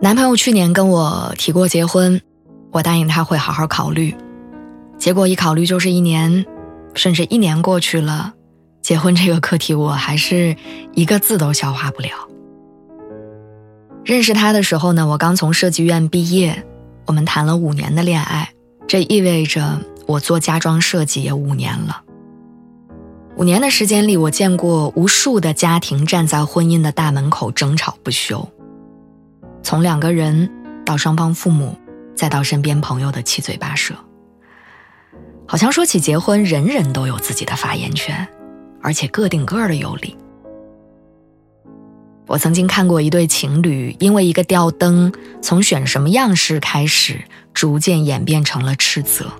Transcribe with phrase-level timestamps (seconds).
[0.00, 2.20] 男朋友去年跟我提过结婚，
[2.70, 4.14] 我答应他会好好考虑，
[4.96, 6.46] 结果一考虑就是一年，
[6.94, 8.32] 甚至一年过去了，
[8.80, 10.54] 结婚这个课题我还是
[10.94, 12.10] 一个字都消化不了。
[14.04, 16.64] 认识他的时候呢，我刚从设计院毕业，
[17.06, 18.50] 我们谈了五年的恋爱，
[18.86, 22.02] 这意味着我做家装设计也五年了。
[23.36, 28.48] 五年的时间里，我见过无数的家庭站在婚姻的大门口争吵不休。
[29.68, 30.50] 从两个人
[30.82, 31.76] 到双方父母，
[32.16, 33.94] 再到身边朋友的七嘴八舌，
[35.46, 38.26] 好像说起结婚，人人都有自己的发言权，
[38.80, 40.16] 而且个顶个的有理。
[42.26, 47.20] 我曾经看过一对情侣，因为一个吊灯，从选什么样式开始，
[47.52, 49.30] 逐渐演变成了斥责。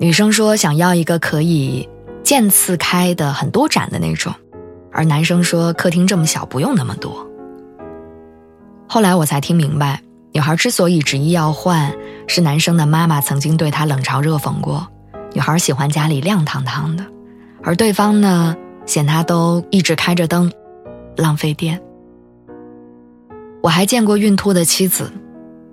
[0.00, 1.88] 女生说想要一个可以
[2.24, 4.34] 渐次开的很多盏的那种，
[4.90, 7.25] 而男生说客厅这么小，不用那么多。
[8.88, 10.00] 后来我才听明白，
[10.32, 11.92] 女孩之所以执意要换，
[12.26, 14.86] 是男生的妈妈曾经对她冷嘲热讽过。
[15.32, 17.04] 女孩喜欢家里亮堂堂的，
[17.62, 18.56] 而对方呢，
[18.86, 20.50] 嫌她都一直开着灯，
[21.16, 21.80] 浪费电。
[23.62, 25.12] 我还见过孕吐的妻子，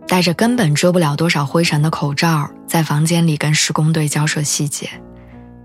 [0.08, 4.90] 戴着根本遮不了多少灰尘的口罩，在房间里跟施工队交涉细节。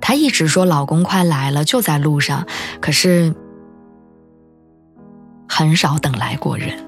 [0.01, 2.47] 她一直说老公快来了，就在路上，
[2.81, 3.35] 可是
[5.49, 6.87] 很少等来过人。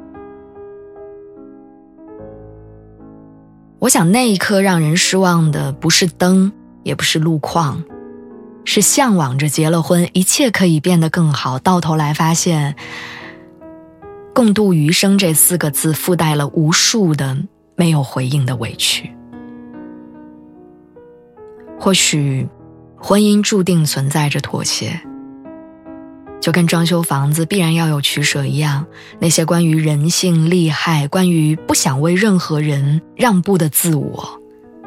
[3.91, 6.53] 想那一刻让人失望的不是灯，
[6.85, 7.83] 也不是路况，
[8.65, 12.77] 是向往着结了婚一切可以变得更好，到头来发现
[14.33, 17.37] “共度余生”这四个字附带了无数的
[17.75, 19.11] 没有回应的委屈。
[21.77, 22.49] 或许，
[22.97, 25.01] 婚姻注定存在着妥协。
[26.41, 28.87] 就跟装修房子必然要有取舍一样，
[29.19, 34.41] 那些关于人性利害、关于不想为任何人让步的自我，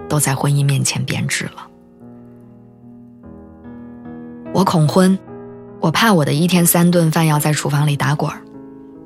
[0.09, 1.67] 都在婚姻面前变质了。
[4.51, 5.17] 我恐婚，
[5.79, 8.41] 我怕我的一天三顿饭要在厨房里打滚儿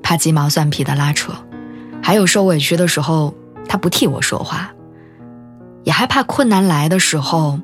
[0.02, 1.34] 怕鸡毛蒜皮的拉扯，
[2.02, 3.36] 还有受委屈的时候
[3.68, 4.72] 他不替我说话，
[5.84, 7.60] 也害怕困难来的时候，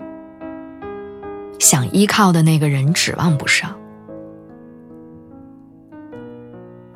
[1.58, 3.74] 想依靠的那个人指望不上。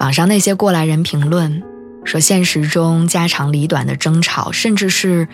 [0.08, 1.62] 网上那些过来人评论
[2.06, 5.28] 说，现实中家长里短的争吵，甚至是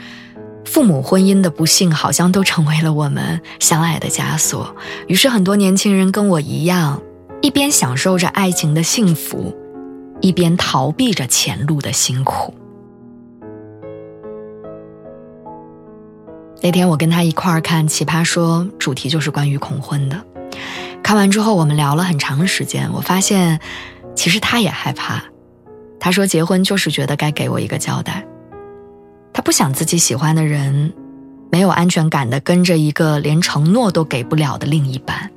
[0.65, 4.75] 父母婚姻的不幸，好像都成为了我们相爱的枷锁。
[5.07, 6.99] 于是，很多年轻人跟我一样，
[7.43, 9.55] 一边享受着爱情的幸福，
[10.21, 12.55] 一边逃避着前路的辛苦。
[16.63, 20.19] 那天我跟他一块儿看《奇葩说》，主题就是关于恐婚的。
[21.03, 23.59] 看完之后，我们聊了很长时间，我发现。
[24.15, 25.23] 其实他也害怕，
[25.99, 28.25] 他说结婚就是觉得该给我一个交代，
[29.33, 30.93] 他不想自己喜欢的人
[31.51, 35.31] 没有安全感的跟着一个连承诺都给不了的另一半。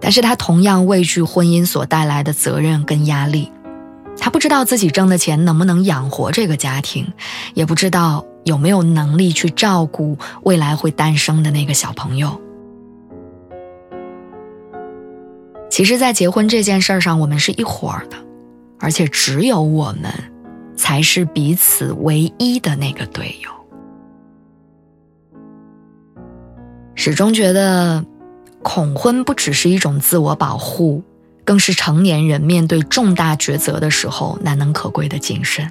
[0.00, 3.52] 但是他同样畏惧婚姻所带来的责任跟压力，
[4.18, 7.12] 他不知道自己挣的钱能不能养活这个家庭，
[7.54, 12.40] 也不知道有没有能力去照顾未来会诞生的那个小朋友。
[15.72, 18.16] 其实，在结婚这件事儿上，我们是一伙儿的，
[18.78, 20.12] 而且只有我们，
[20.76, 23.50] 才是彼此唯一的那个队友。
[26.94, 28.04] 始终觉得，
[28.62, 31.02] 恐婚不只是一种自我保护，
[31.42, 35.66] 更是成年人面对重大抉择的时候难能可贵的谨慎。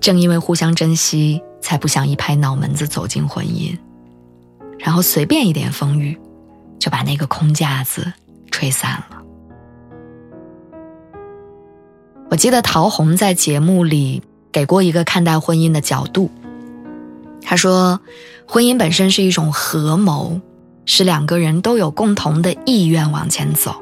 [0.00, 3.78] 正因为互相珍惜，才不想一拍脑门子走进婚姻，
[4.80, 6.18] 然后随便一点风雨，
[6.80, 8.12] 就把那个空架子。
[8.56, 9.22] 吹散了。
[12.30, 16.30] 我记得陶虹在节目里给过一个看待婚姻的角度。
[17.42, 18.00] 他说，
[18.48, 20.40] 婚姻本身是一种合谋，
[20.86, 23.76] 是两个人都有共同的意愿往前走，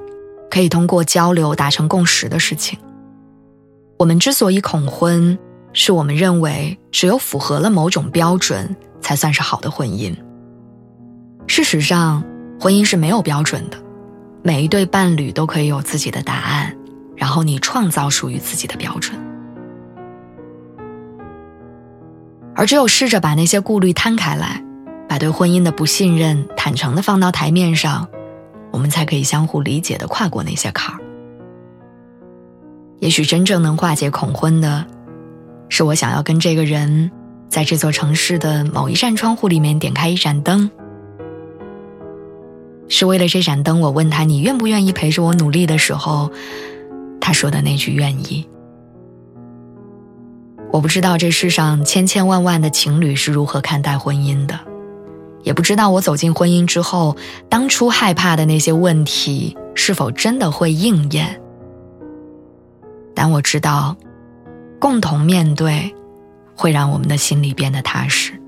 [0.51, 2.77] 可以通过交流达成共识的事情。
[3.97, 5.39] 我们之所以恐婚，
[5.73, 10.13] 是我们认为只有符合了某种标准，才算是好的婚姻。
[11.47, 12.25] 事实上，
[12.59, 13.84] 婚姻是没有标准的。
[14.47, 16.77] 每一对伴侣都可以有自己的答案，
[17.17, 19.19] 然后你创造属于自己的标准。
[22.55, 24.63] 而只有试着把那些顾虑摊开来，
[25.09, 28.07] 把对婚姻的不信任坦诚的放到台面上，
[28.71, 31.01] 我们才可以相互理解的跨过那些坎儿。
[32.99, 34.85] 也许真正能化解恐婚的，
[35.71, 37.11] 是我想要跟这个人，
[37.49, 40.71] 在这座城市的某一扇窗户里面点开一盏灯，
[42.97, 46.31] 是为了这盏灯，我问他你愿不愿意陪着我努力的时候，
[47.21, 48.47] 他说的那句愿意。
[50.71, 54.61] 我不知道这世上千千万万的情侣是如何看待婚姻的，
[55.43, 57.17] 也不知道我走进婚姻之后，
[57.49, 61.41] 当初害怕的那些问题是否真的会应验。
[63.13, 63.97] 但我知道，
[64.79, 65.93] 共同面对，
[66.55, 68.41] 会让我们的心里变得踏实。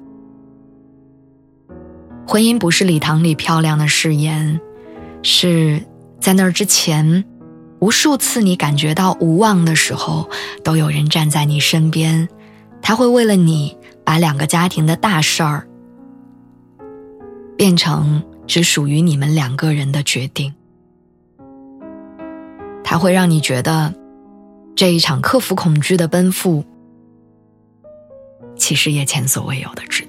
[2.27, 4.61] 婚姻不是礼堂里漂亮的誓言，
[5.23, 5.83] 是
[6.21, 7.25] 在那儿之前。
[7.79, 10.29] 无数次，你感觉到无望的时候，
[10.65, 12.27] 都有人站在你身边，
[12.81, 15.69] 他会为了你把两个家庭的大事儿
[17.55, 20.55] 变成只属于你们两个人的决定。
[22.83, 23.93] 他会让你觉得，
[24.75, 26.65] 这一场克服恐惧的奔赴，
[28.57, 30.06] 其实也前所未有的值。